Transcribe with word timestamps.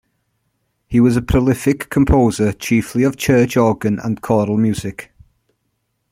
He 0.87 0.99
was 0.99 1.15
a 1.15 1.21
prolific 1.21 1.91
composer, 1.91 2.53
chiefly 2.53 3.03
of 3.03 3.17
church 3.17 3.55
organ 3.55 3.99
and 4.03 4.19
choral 4.19 4.57
music. 4.57 5.11